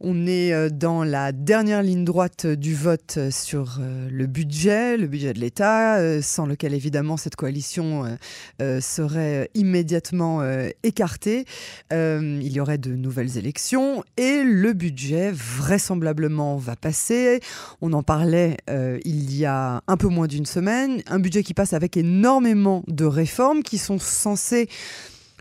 [0.00, 5.06] On est euh, dans la dernière ligne droite du vote sur euh, le budget, le
[5.06, 8.04] budget de l'État, euh, sans lequel évidemment cette coalition
[8.80, 10.42] serait immédiatement
[10.82, 11.44] écartée.
[11.90, 17.40] Il y aurait de nouvelles élections et le budget vraisemblablement va passer.
[17.80, 21.02] On en parlait il y a un peu moins d'une semaine.
[21.06, 24.68] Un budget qui passe avec énormément de réformes qui sont censées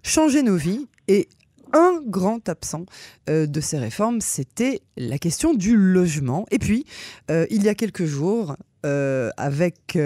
[0.03, 1.27] changer nos vies et
[1.73, 2.85] un grand absent
[3.29, 6.45] euh, de ces réformes, c'était la question du logement.
[6.51, 6.85] Et puis,
[7.29, 9.97] euh, il y a quelques jours, euh, avec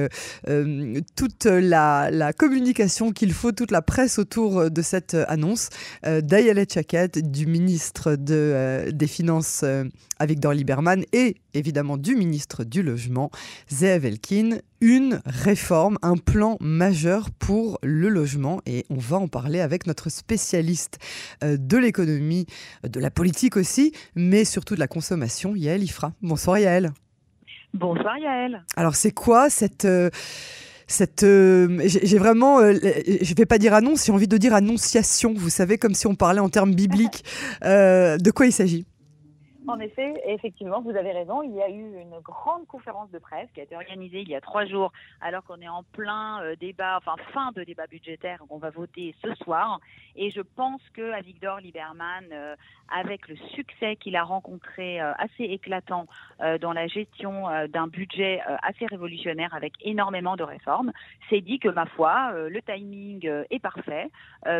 [1.15, 5.69] toute la, communication qu'il faut, toute la presse autour de cette annonce
[6.05, 6.67] euh, d'Ayalet
[7.15, 9.63] du ministre de, des Finances
[10.19, 13.31] Avigdor Lieberman et évidemment du ministre du Logement,
[13.69, 18.61] Zeev Elkin, une réforme, un plan majeur pour le logement.
[18.65, 20.99] Et on va en parler avec notre spécialiste
[21.43, 22.45] euh, de l'économie,
[22.83, 26.13] de la politique aussi, mais surtout de la consommation, Yael Ifra.
[26.21, 26.91] Bonsoir Yael.
[27.73, 28.63] Bonsoir Yael.
[28.75, 29.85] Alors c'est quoi cette...
[29.85, 30.09] Euh,
[30.89, 35.33] cette, euh, j'ai vraiment, je vais pas dire annonce, j'ai envie de dire annonciation.
[35.35, 37.25] Vous savez, comme si on parlait en termes bibliques.
[37.61, 38.85] de quoi il s'agit?
[39.67, 41.41] En effet, effectivement, vous avez raison.
[41.41, 44.35] Il y a eu une grande conférence de presse qui a été organisée il y
[44.35, 48.39] a trois jours, alors qu'on est en plein euh, débat, enfin fin de débat budgétaire
[48.47, 49.79] qu'on va voter ce soir.
[50.15, 52.55] Et je pense que à Victor Lieberman, euh,
[52.89, 56.07] avec le succès qu'il a rencontré euh, assez éclatant
[56.61, 60.91] dans la gestion d'un budget assez révolutionnaire avec énormément de réformes,
[61.29, 64.11] s'est dit que ma foi, le timing est parfait.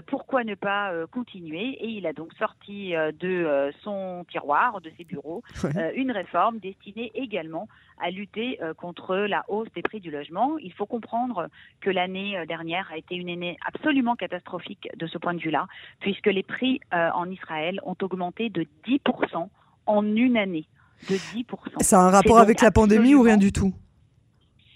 [0.07, 1.77] pourquoi ne pas continuer?
[1.83, 7.67] Et il a donc sorti de son tiroir, bureaux, euh, une réforme destinée également
[7.99, 10.57] à lutter euh, contre la hausse des prix du logement.
[10.59, 11.49] Il faut comprendre
[11.81, 15.67] que l'année euh, dernière a été une année absolument catastrophique de ce point de vue-là,
[15.99, 19.47] puisque les prix en Israël ont augmenté de 10%
[19.85, 20.65] en une année.
[21.09, 21.45] De 10%.
[21.81, 23.73] Ça a un rapport avec la pandémie ou rien du tout?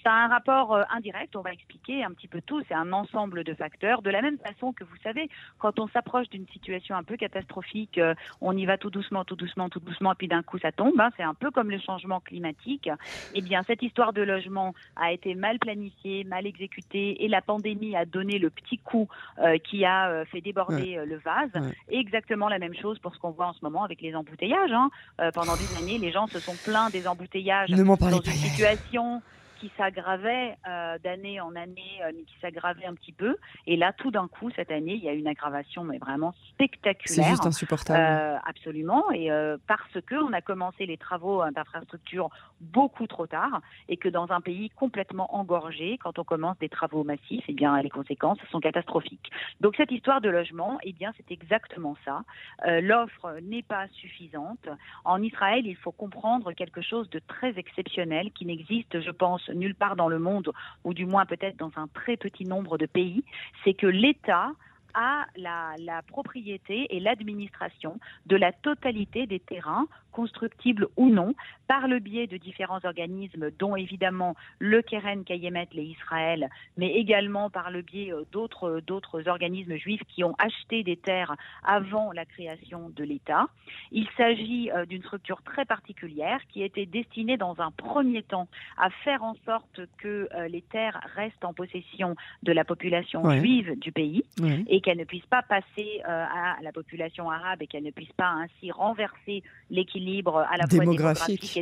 [0.04, 2.92] Ça a un rapport euh, indirect, on va expliquer un petit peu tout, c'est un
[2.94, 4.02] ensemble de facteurs.
[4.02, 5.30] De la même façon que vous savez,
[5.60, 9.36] quand on s'approche d'une situation un peu catastrophique, euh, on y va tout doucement, tout
[9.36, 11.00] doucement, tout doucement, et puis d'un coup ça tombe.
[11.00, 11.10] Hein.
[11.18, 12.90] c'est un peu comme le changement climatique.
[13.34, 17.96] Eh bien, cette histoire de logement a été mal planifiée, mal exécutée, et la pandémie
[17.96, 19.08] a donné le petit coup
[19.40, 21.52] euh, qui a fait déborder le vase.
[21.90, 24.72] exactement la même chose pour ce qu'on voit en ce moment avec les embouteillages.
[24.72, 24.90] Hein.
[25.34, 29.22] pendant des années, les gens se sont plaints des embouteillages dans une situation
[29.62, 33.38] qui s'aggravait euh, d'année en année, euh, mais qui s'aggravait un petit peu.
[33.68, 37.26] Et là, tout d'un coup, cette année, il y a une aggravation, mais vraiment spectaculaire.
[37.26, 38.00] C'est juste insupportable.
[38.00, 39.12] Euh, absolument.
[39.12, 39.30] Et
[39.68, 42.30] parce que on a commencé les travaux d'infrastructure
[42.60, 47.04] beaucoup trop tard, et que dans un pays complètement engorgé, quand on commence des travaux
[47.04, 49.30] massifs, eh bien, les conséquences sont catastrophiques.
[49.60, 52.24] Donc cette histoire de logement, eh bien, c'est exactement ça.
[52.66, 54.68] L'offre n'est pas suffisante.
[55.06, 59.76] En Israël, il faut comprendre quelque chose de très exceptionnel qui n'existe, je pense, nulle
[59.76, 60.52] part dans le monde,
[60.84, 63.24] ou du moins peut-être dans un très petit nombre de pays,
[63.64, 64.52] c'est que l'État
[64.94, 71.34] a la, propriété et l'administration de la totalité des terrains constructibles ou non,
[71.68, 77.50] par le biais de différents organismes, dont évidemment le Keren Kayemet, les Israël, mais également
[77.50, 82.26] par le biais euh, d'autres, d'autres organismes juifs qui ont acheté des terres avant la
[82.26, 83.48] création de l'État.
[83.92, 88.90] Il s'agit euh, d'une structure très particulière qui était destinée dans un premier temps à
[88.90, 93.94] faire en sorte que euh, les terres restent en possession de la population juive du
[93.94, 94.24] pays
[94.68, 98.28] et qu'elle ne puisse pas passer à la population arabe et qu'elle ne puisse pas
[98.28, 101.60] ainsi renverser l'équilibre libre à la fois démographique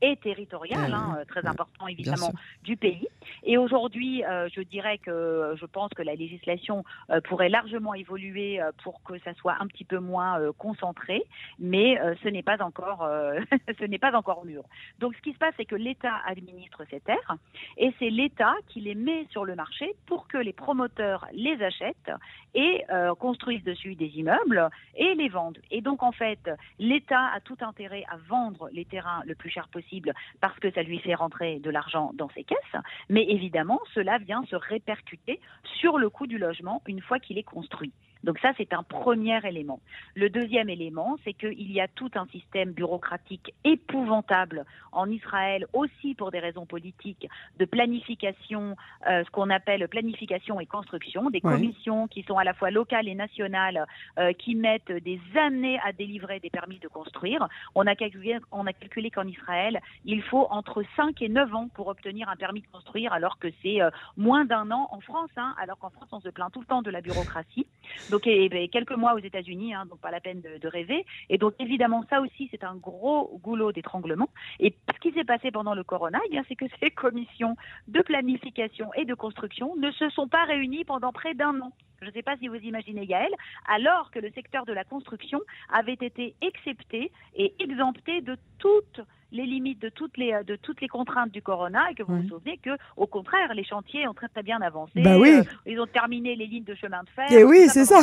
[0.00, 2.32] et, territorial, hein, très important évidemment,
[2.62, 3.08] du pays.
[3.44, 8.60] Et aujourd'hui, euh, je dirais que je pense que la législation euh, pourrait largement évoluer
[8.60, 11.24] euh, pour que ça soit un petit peu moins concentré,
[11.58, 13.08] mais ce n'est pas encore,
[13.78, 14.62] ce n'est pas encore mûr.
[14.98, 17.36] Donc, ce qui se passe, c'est que l'État administre ces terres
[17.76, 22.12] et c'est l'État qui les met sur le marché pour que les promoteurs les achètent
[22.54, 22.84] et
[23.18, 25.58] construisent dessus des immeubles et les vendent.
[25.70, 29.68] Et donc, en fait, l'État a tout intérêt à vendre les terrains le plus cher
[29.68, 32.82] possible parce que ça lui fait rentrer de l'argent dans ses caisses.
[33.08, 35.40] Mais évidemment, cela vient se répercuter
[35.80, 37.92] sur le coût du logement une fois qu'il est construit.
[38.24, 39.80] Donc ça, c'est un premier élément.
[40.14, 46.14] Le deuxième élément, c'est qu'il y a tout un système bureaucratique épouvantable en Israël, aussi
[46.14, 47.28] pour des raisons politiques,
[47.58, 48.76] de planification,
[49.08, 53.08] euh, ce qu'on appelle planification et construction, des commissions qui sont à la fois locales
[53.08, 53.86] et nationales,
[54.18, 57.48] euh, qui mettent des années à délivrer des permis de construire.
[57.74, 61.68] On a calculé, on a calculé qu'en Israël, il faut entre 5 et 9 ans
[61.74, 65.30] pour obtenir un permis de construire, alors que c'est euh, moins d'un an en France,
[65.36, 67.66] hein, alors qu'en France, on se plaint tout le temps de la bureaucratie.
[68.10, 71.04] Donc, ben, quelques mois aux États-Unis, hein, donc pas la peine de, rêver.
[71.28, 74.28] Et donc, évidemment, ça aussi, c'est un gros goulot d'étranglement.
[74.60, 77.56] Et ce qui s'est passé pendant le corona, eh c'est que ces commissions
[77.88, 81.72] de planification et de construction ne se sont pas réunies pendant près d'un an.
[82.00, 83.32] Je ne sais pas si vous imaginez Gaël,
[83.66, 85.40] alors que le secteur de la construction
[85.72, 89.00] avait été excepté et exempté de toutes
[89.32, 92.28] les limites de toutes les, de toutes les contraintes du corona et que vous vous
[92.28, 95.00] souvenez que, au contraire, les chantiers ont très très bien avancé.
[95.00, 95.30] Bah oui.
[95.30, 97.32] Euh, ils ont terminé les lignes de chemin de fer.
[97.32, 98.00] Et oui, c'est ça.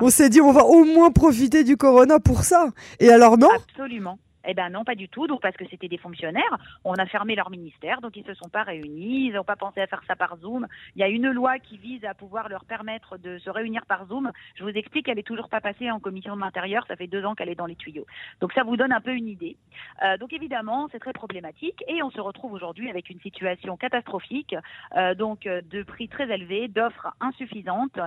[0.00, 2.68] On s'est dit, on va au moins profiter du corona pour ça.
[3.00, 3.48] Et alors non?
[3.54, 4.18] Absolument.
[4.46, 5.26] Eh bien non, pas du tout.
[5.26, 8.48] Donc parce que c'était des fonctionnaires, on a fermé leur ministère, donc ils se sont
[8.48, 10.66] pas réunis, ils n'ont pas pensé à faire ça par Zoom.
[10.94, 14.06] Il y a une loi qui vise à pouvoir leur permettre de se réunir par
[14.06, 14.30] Zoom.
[14.54, 16.86] Je vous explique, elle est toujours pas passée en commission de l'intérieur.
[16.86, 18.06] Ça fait deux ans qu'elle est dans les tuyaux.
[18.40, 19.56] Donc ça vous donne un peu une idée.
[20.02, 24.54] Euh, donc évidemment, c'est très problématique et on se retrouve aujourd'hui avec une situation catastrophique,
[24.96, 27.98] euh, donc euh, de prix très élevés, d'offres insuffisantes,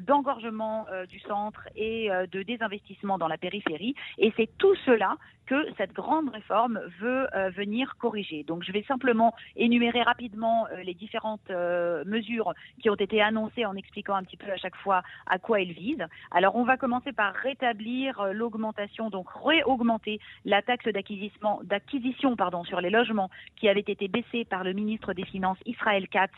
[0.00, 3.94] d'engorgement du centre et de désinvestissement dans la périphérie.
[4.18, 5.16] Et c'est tout cela
[5.46, 8.44] que cette grande réforme veut euh, venir corriger.
[8.44, 13.64] Donc je vais simplement énumérer rapidement euh, les différentes euh, mesures qui ont été annoncées
[13.64, 16.06] en expliquant un petit peu à chaque fois à quoi elles visent.
[16.30, 22.90] Alors on va commencer par rétablir l'augmentation, donc réaugmenter la taxe d'acquisition, d'acquisition sur les
[22.90, 26.32] logements qui avait été baissée par le ministre des Finances Israël Katz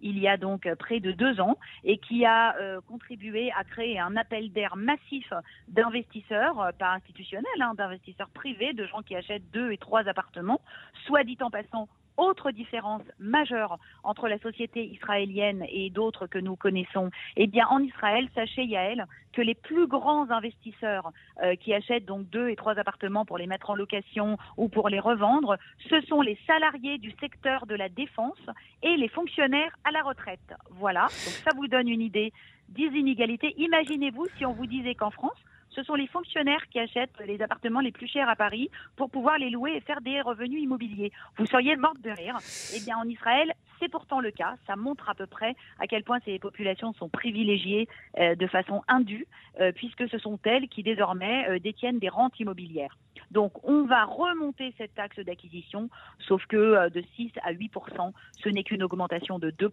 [0.00, 2.54] il y a donc près de deux ans et qui a
[2.86, 5.32] contribué à créer un appel d'air massif
[5.68, 10.60] d'investisseurs, pas institutionnels, hein, d'investisseurs privés de gens qui achètent deux et trois appartements.
[11.06, 11.88] Soit dit en passant,
[12.18, 17.80] autre différence majeure entre la société israélienne et d'autres que nous connaissons, eh bien en
[17.80, 22.76] Israël, sachez Yael que les plus grands investisseurs euh, qui achètent donc deux et trois
[22.78, 25.56] appartements pour les mettre en location ou pour les revendre,
[25.88, 28.44] ce sont les salariés du secteur de la défense
[28.82, 30.54] et les fonctionnaires à la retraite.
[30.70, 32.32] Voilà, ça vous donne une idée
[32.68, 33.54] des inégalités.
[33.58, 35.38] Imaginez-vous si on vous disait qu'en France,
[35.70, 39.38] ce sont les fonctionnaires qui achètent les appartements les plus chers à Paris pour pouvoir
[39.38, 41.12] les louer et faire des revenus immobiliers.
[41.36, 42.36] Vous seriez morte de rire.
[42.74, 44.56] Eh bien, en Israël, c'est pourtant le cas.
[44.66, 47.88] Ça montre à peu près à quel point ces populations sont privilégiées
[48.18, 49.26] euh, de façon indue,
[49.60, 52.96] euh, puisque ce sont elles qui désormais euh, détiennent des rentes immobilières.
[53.30, 55.88] Donc on va remonter cette taxe d'acquisition,
[56.20, 59.72] sauf que de 6 à 8% ce n'est qu'une augmentation de 2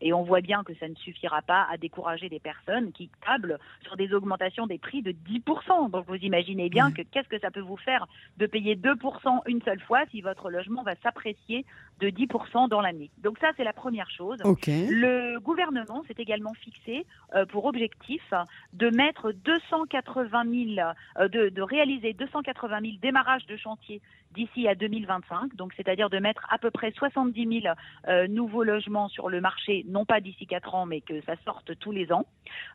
[0.00, 3.58] et on voit bien que ça ne suffira pas à décourager des personnes qui tablent
[3.82, 5.42] sur des augmentations des prix de 10
[5.92, 8.06] Donc vous imaginez bien que qu'est-ce que ça peut vous faire
[8.38, 8.94] de payer 2
[9.46, 11.64] une seule fois si votre logement va s'apprécier
[12.00, 12.28] de 10
[12.68, 13.10] dans l'année.
[13.18, 14.38] Donc ça, c'est la première chose.
[14.66, 18.22] Le gouvernement s'est également fixé euh, pour objectif
[18.72, 20.44] de mettre 280
[20.76, 20.88] 000,
[21.18, 24.00] euh, de, de, réaliser 280 000 démarrages de chantier
[24.36, 27.74] d'ici à 2025, donc c'est-à-dire de mettre à peu près 70 000
[28.06, 31.76] euh, nouveaux logements sur le marché, non pas d'ici 4 ans, mais que ça sorte
[31.78, 32.26] tous les ans.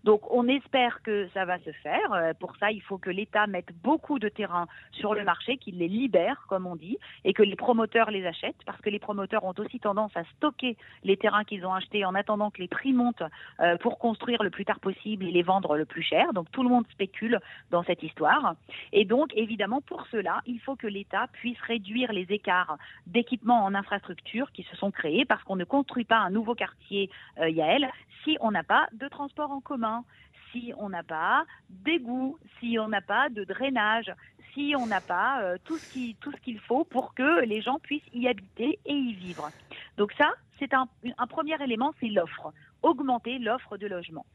[0.04, 2.34] Donc on espère que ça va se faire.
[2.40, 5.88] pour ça, il faut que l'État mette beaucoup de terrains sur le marché, qu'il les
[5.88, 9.54] libère, comme on dit, et que les promoteurs les achètent, parce que les promoteurs ont
[9.58, 13.24] aussi tendance à stocker les terrains qu'ils ont achetés en attendant que les prix montent
[13.60, 16.34] euh, pour construire le plus tard possible et les vendre le plus cher.
[16.34, 18.56] Donc tout le monde spécule dans cette histoire.
[18.92, 22.78] Et donc évidemment pour cela, il faut que l'État puisse réduire les écarts
[23.08, 27.10] d'équipements en infrastructure qui se sont créés parce qu'on ne construit pas un nouveau quartier
[27.40, 27.90] euh, Yael
[28.24, 30.04] si on n'a pas de transport en commun
[30.52, 34.12] si on n'a pas d'égout, si on n'a pas de drainage,
[34.54, 37.62] si on n'a pas euh, tout ce qui tout ce qu'il faut pour que les
[37.62, 39.50] gens puissent y habiter et y vivre.
[39.98, 40.88] Donc ça, c'est un,
[41.18, 44.26] un premier élément, c'est l'offre, augmenter l'offre de logement.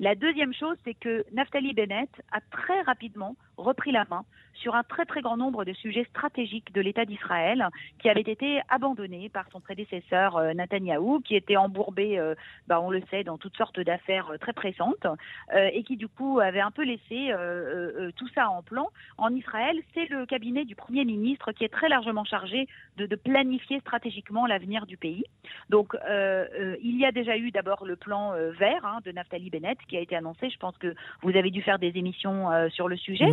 [0.00, 4.82] La deuxième chose, c'est que Naftali Bennett a très rapidement repris la main sur un
[4.82, 7.66] très très grand nombre de sujets stratégiques de l'État d'Israël
[7.98, 12.34] qui avaient été abandonnés par son prédécesseur euh, Netanyahou, qui était embourbé, euh,
[12.66, 15.06] bah, on le sait, dans toutes sortes d'affaires euh, très pressantes
[15.52, 17.32] et qui du coup avait un peu laissé
[18.16, 18.88] tout ça en plan.
[19.18, 23.80] En Israël, c'est le cabinet du Premier ministre qui est très largement chargé de, planifier
[23.80, 25.24] stratégiquement l'avenir du pays.
[25.68, 29.96] Donc il y a déjà eu d'abord le plan vert hein, de Naftali Bennett qui
[29.96, 30.48] a été annoncé.
[30.48, 33.28] Je pense que vous avez dû faire des émissions sur le sujet.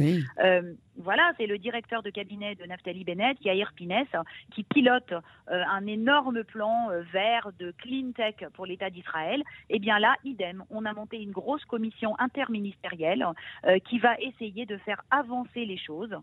[0.98, 4.06] voilà voilà, c'est le directeur de cabinet de Naftali Bennett, Yair Pines,
[4.54, 9.42] qui pilote euh, un énorme plan euh, vert de clean tech pour l'État d'Israël.
[9.72, 13.26] Et eh bien là, idem, on a monté une grosse commission interministérielle
[13.66, 16.16] euh, qui va essayer de faire avancer les choses.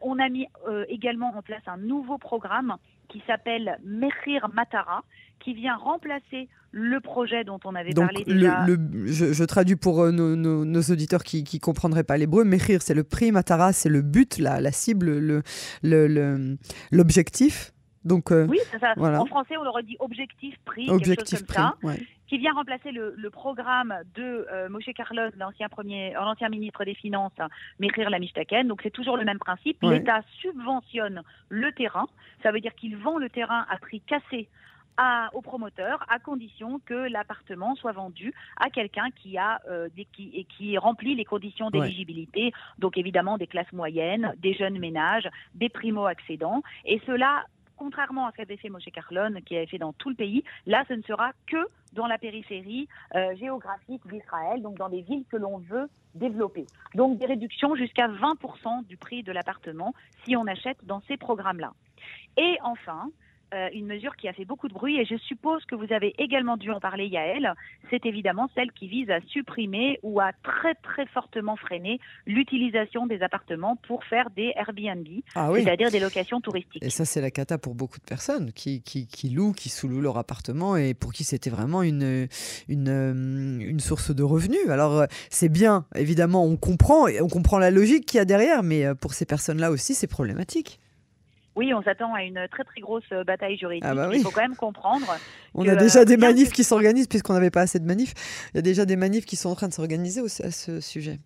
[0.00, 0.46] on a mis
[0.88, 2.76] également en place un nouveau programme
[3.12, 5.04] qui s'appelle Mechir Matara,
[5.40, 8.64] qui vient remplacer le projet dont on avait parlé déjà.
[8.66, 12.44] je, traduis pour euh, nos, auditeurs qui ne comprendraient pas l'hébreu.
[12.44, 15.42] Mechir, c'est le prix, Matara, c'est le but, la, la cible,
[16.92, 17.72] l'objectif.
[18.04, 18.94] Donc, oui, c'est ça.
[18.96, 21.96] En français, on aurait dit objectif prix, objectif quelque chose comme ça,
[22.32, 27.36] qui vient remplacer le, programme de Moshe Carlos, l'ancien premier, l'ancien ministre des Finances,
[27.78, 28.68] Mechir Lamishtaken.
[28.68, 29.76] Donc c'est toujours le même principe.
[29.82, 32.06] L'État subventionne le terrain.
[32.42, 34.48] Ça veut dire qu'il vend le terrain à prix cassé
[34.96, 40.06] à, au promoteur à condition que l'appartement soit vendu à quelqu'un qui a euh, des,
[40.06, 45.68] qui, qui remplit les conditions d'éligibilité, donc évidemment des classes moyennes, des jeunes ménages, des
[45.68, 47.44] primo-accédants, et cela
[47.82, 50.84] contrairement à ce qu'avait fait Moshe Carlon, qui avait fait dans tout le pays, là,
[50.86, 51.56] ce ne sera que
[51.94, 52.86] dans la périphérie
[53.16, 56.64] euh, géographique d'Israël, donc dans des villes que l'on veut développer.
[56.94, 61.72] Donc des réductions jusqu'à 20% du prix de l'appartement si on achète dans ces programmes-là.
[62.36, 63.10] Et enfin,
[63.54, 66.14] euh, une mesure qui a fait beaucoup de bruit et je suppose que vous avez
[66.18, 67.52] également dû en parler, Yael.
[67.90, 73.22] C'est évidemment celle qui vise à supprimer ou à très très fortement freiner l'utilisation des
[73.22, 76.82] appartements pour faire des Airbnb, ah c'est-à-dire des locations touristiques.
[76.82, 80.00] Et ça, c'est la cata pour beaucoup de personnes qui, qui, qui louent, qui sous-louent
[80.00, 82.28] leur appartement et pour qui c'était vraiment une,
[82.68, 84.68] une, euh, une source de revenus.
[84.70, 88.62] Alors, euh, c'est bien, évidemment, on comprend, on comprend la logique qu'il y a derrière,
[88.62, 90.80] mais pour ces personnes-là aussi, c'est problématique.
[91.54, 93.84] Oui, on s'attend à une très très grosse euh, bataille juridique.
[93.86, 95.06] Ah bah Il faut quand même comprendre.
[95.54, 98.14] On a déjà des manifs qui s'organisent, puisqu'on n'avait pas assez de manifs.
[98.52, 101.18] Il y a déjà des manifs qui sont en train de s'organiser à ce sujet.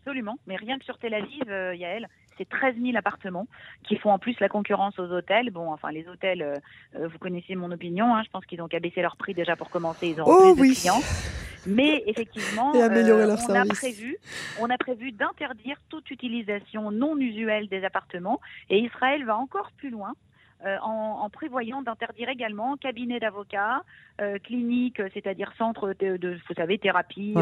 [0.00, 3.46] Absolument, mais rien que sur Tel Aviv, euh, Yael, c'est 13 000 appartements
[3.84, 5.50] qui font en plus la concurrence aux hôtels.
[5.50, 8.80] Bon, enfin, les hôtels, euh, vous connaissez mon opinion, hein, je pense qu'ils ont qu'à
[8.80, 11.00] baisser leur prix déjà pour commencer, ils auront oh, plus de clients.
[11.66, 14.16] Mais effectivement, euh, on, a prévu,
[14.60, 18.40] on a prévu d'interdire toute utilisation non usuelle des appartements
[18.70, 20.14] et Israël va encore plus loin.
[20.64, 23.82] Euh, en, prévoyant d'interdire également cabinet d'avocats,
[24.20, 27.34] euh, cliniques, c'est-à-dire centre de, vous savez, thérapie,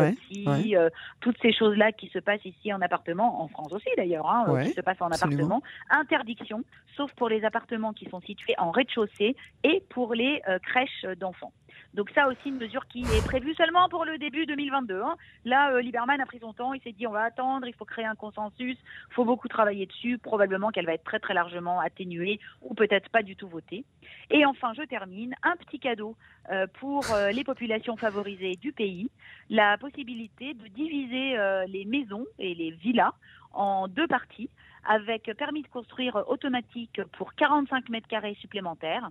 [1.21, 4.71] toutes ces choses-là qui se passent ici en appartement, en France aussi d'ailleurs, hein, qui
[4.73, 5.63] se passent en appartement.
[5.91, 6.65] Interdiction,
[6.97, 11.53] sauf pour les appartements qui sont situés en rez-de-chaussée et pour les crèches d'enfants.
[11.95, 15.01] Donc ça aussi une mesure qui est prévue seulement pour le début 2022.
[15.03, 15.17] Hein.
[15.45, 17.85] Là, euh, Lieberman a pris son temps, il s'est dit on va attendre, il faut
[17.85, 21.81] créer un consensus, il faut beaucoup travailler dessus, probablement qu'elle va être très très largement
[21.81, 23.85] atténuée ou peut-être pas du tout votée.
[24.31, 26.17] Et enfin, je termine, un petit cadeau
[26.53, 29.11] euh, pour euh, les populations favorisées du pays,
[29.49, 33.13] la possibilité de diviser les maisons et les villas
[33.53, 34.49] en deux parties
[34.85, 39.11] avec permis de construire automatique pour 45 mètres carrés supplémentaires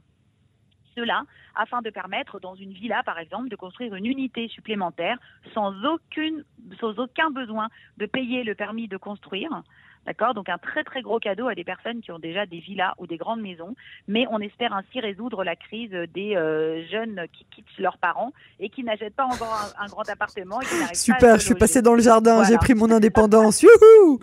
[1.00, 1.24] cela
[1.56, 5.18] afin de permettre, dans une villa par exemple, de construire une unité supplémentaire
[5.54, 6.44] sans, aucune,
[6.80, 9.64] sans aucun besoin de payer le permis de construire.
[10.06, 10.34] D'accord?
[10.34, 13.06] Donc un très très gros cadeau à des personnes qui ont déjà des villas ou
[13.06, 13.76] des grandes maisons,
[14.08, 18.70] mais on espère ainsi résoudre la crise des euh, jeunes qui quittent leurs parents et
[18.70, 20.60] qui n'achètent pas encore un, grand appartement.
[20.94, 23.62] Super, je suis passée dans le jardin, j'ai pris mon indépendance.
[23.62, 24.20] Youhou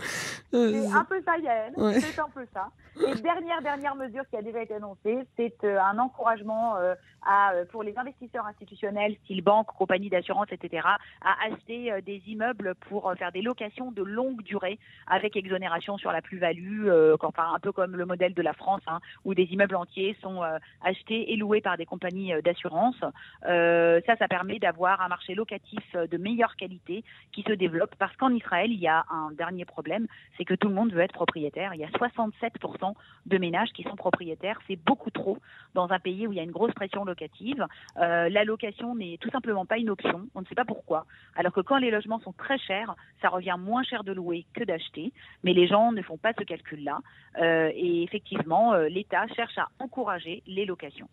[0.51, 1.73] C'est un peu ça, Yael.
[2.01, 2.71] C'est un peu ça.
[2.99, 7.53] Et dernière, dernière mesure qui a déjà été annoncée, c'est euh, un encouragement euh, à,
[7.53, 10.87] euh, pour les investisseurs institutionnels, style banque, compagnie d'assurance, etc.,
[11.21, 16.23] à acheter des immeubles pour faire des locations de longue durée avec exonération sur la
[16.23, 16.89] plus-value,
[17.21, 20.43] enfin un peu comme le modèle de la France, hein, où des immeubles entiers sont
[20.83, 22.97] achetés et loués par des compagnies d'assurance.
[23.43, 28.31] ça, ça permet d'avoir un marché locatif de meilleure qualité qui se développe parce qu'en
[28.31, 31.75] Israël, il y a un dernier problème, c'est que tout le monde veut être propriétaire.
[31.75, 32.86] Il y a 67%
[33.27, 34.59] de ménages qui sont propriétaires.
[34.67, 35.39] C'est beaucoup trop
[35.75, 37.67] dans un pays où il y a une grosse pression locative.
[37.99, 40.29] Euh, la location n'est tout simplement pas une option.
[40.35, 41.07] On ne sait pas pourquoi.
[41.35, 44.65] Alors que quand les logements sont très chers, ça revient moins cher de louer que
[44.65, 45.13] d'acheter.
[45.45, 47.01] Mais les gens ne font pas ce calcul-là.
[47.41, 51.09] Euh, et effectivement, euh, l'État cherche à encourager les locations.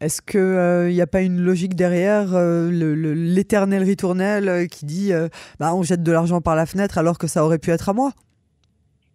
[0.00, 2.28] Est-ce qu'il n'y a pas une logique derrière
[2.70, 5.10] l'éternel ritournel qui dit
[5.58, 7.92] bah, on jette de l'argent par la fenêtre alors que ça aurait pu être à
[7.92, 8.12] moi?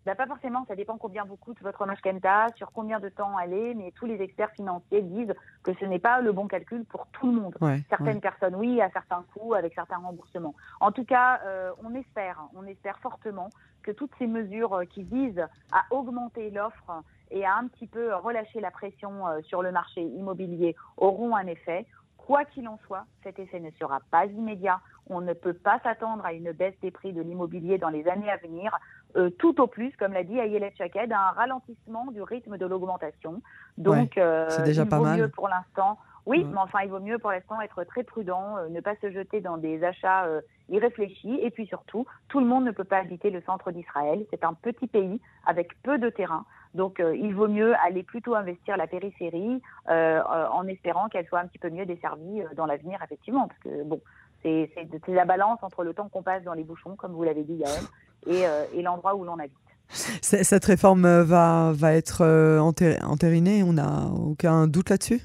[0.06, 3.54] Bah, pas forcément, ça dépend combien vous coûte votre mashkenta, sur combien de temps elle
[3.54, 7.08] est, mais tous les experts financiers disent que ce n'est pas le bon calcul pour
[7.08, 7.56] tout le monde.
[7.90, 10.56] Certaines personnes, oui, à certains coûts, avec certains remboursements.
[10.80, 13.50] En tout cas, euh, on espère, on espère fortement
[13.84, 18.14] que toutes ces mesures euh, qui visent à augmenter l'offre et à un petit peu
[18.16, 21.86] relâcher la pression euh, sur le marché immobilier auront un effet.
[22.18, 24.80] Quoi qu'il en soit, cet effet ne sera pas immédiat.
[25.08, 28.30] On ne peut pas s'attendre à une baisse des prix de l'immobilier dans les années
[28.30, 28.78] à venir.
[29.16, 33.42] Euh, tout au plus, comme l'a dit Ayelet Chaked, un ralentissement du rythme de l'augmentation.
[33.78, 35.98] Donc, euh, déjà il vaut mieux pour l'instant.
[36.28, 39.12] Oui, mais enfin, il vaut mieux pour l'instant être très prudent, euh, ne pas se
[39.12, 40.28] jeter dans des achats
[40.70, 41.40] irréfléchis.
[41.42, 44.26] Et puis surtout, tout le monde ne peut pas habiter le centre d'Israël.
[44.30, 46.46] C'est un petit pays avec peu de terrain.
[46.74, 51.58] Donc, il vaut mieux aller plutôt investir la périphérie en espérant qu'elle soit un petit
[51.58, 53.48] peu mieux desservie dans l'avenir, effectivement.
[53.48, 54.00] Parce que, bon,
[54.44, 57.56] c'est la balance entre le temps qu'on passe dans les bouchons, comme vous l'avez dit,
[57.56, 57.84] Yael,
[58.28, 59.56] et, euh, et l'endroit où l'on habite.
[59.90, 65.22] Cette réforme va, va être entérinée, on n'a aucun doute là-dessus?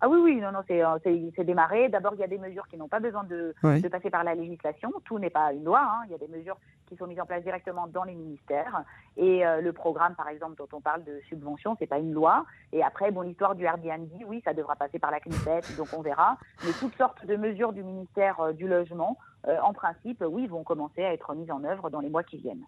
[0.00, 1.88] Ah oui, oui, non, non, c'est démarré.
[1.88, 4.34] D'abord, il y a des mesures qui n'ont pas besoin de, de, passer par la
[4.34, 4.92] législation.
[5.04, 5.80] Tout n'est pas une loi.
[5.80, 6.02] Hein.
[6.06, 8.84] Il y a des mesures qui sont mises en place directement dans les ministères.
[9.16, 12.44] Et le programme, par exemple, dont on parle de subvention, c'est pas une loi.
[12.72, 16.02] Et après, bon, l'histoire du Airbnb, oui, ça devra passer par la CNIPET, donc on
[16.02, 16.36] verra.
[16.64, 19.16] Mais toutes sortes de mesures du ministère du Logement
[19.48, 22.36] euh, en principe, oui, vont commencer à être mises en œuvre dans les mois qui
[22.38, 22.64] viennent.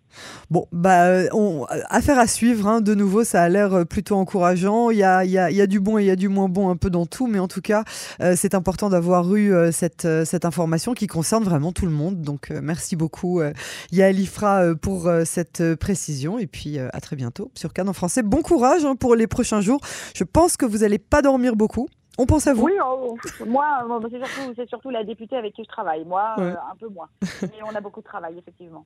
[0.50, 2.68] Bon, bah, euh, on, affaire à suivre.
[2.68, 2.80] Hein.
[2.80, 4.90] De nouveau, ça a l'air euh, plutôt encourageant.
[4.90, 7.06] Il y a, du bon et il y a du moins bon un peu dans
[7.06, 7.84] tout, mais en tout cas,
[8.36, 12.22] c'est important d'avoir eu cette, cette information qui concerne vraiment tout le monde.
[12.22, 13.42] Donc, merci beaucoup,
[13.92, 16.38] Yael Ifra, pour cette précision.
[16.38, 18.22] Et puis, à très bientôt sur Cannes en français.
[18.22, 19.80] Bon courage hein, pour les prochains jours.
[20.14, 21.88] Je pense que vous n'allez pas dormir beaucoup.
[22.20, 22.64] On pense à vous.
[22.64, 22.72] Oui,
[23.46, 23.86] moi,
[24.56, 26.04] c'est surtout, la députée avec qui je travaille.
[26.04, 27.08] Moi, euh, un peu moins.
[27.42, 28.84] Mais on a beaucoup de travail, effectivement.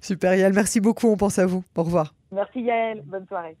[0.00, 0.52] Super, Yael.
[0.52, 1.06] Merci beaucoup.
[1.06, 1.62] On pense à vous.
[1.76, 2.12] Au revoir.
[2.32, 3.02] Merci, Yael.
[3.06, 3.56] Bonne soirée.